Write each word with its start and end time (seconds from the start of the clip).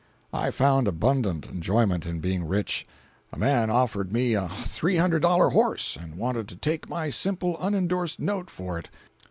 I 0.33 0.49
found 0.49 0.87
abundant 0.87 1.45
enjoyment 1.45 2.07
in 2.07 2.21
being 2.21 2.45
rich. 2.47 2.87
A 3.31 3.37
man 3.37 3.69
offered 3.69 4.11
me 4.11 4.33
a 4.33 4.47
three 4.49 4.95
hundred 4.97 5.21
dollar 5.21 5.49
horse, 5.49 5.95
and 5.95 6.15
wanted 6.17 6.47
to 6.47 6.55
take 6.55 6.89
my 6.89 7.11
simple, 7.11 7.55
unendorsed 7.57 8.19
note 8.19 8.49
for 8.49 8.79
it. 8.79 8.89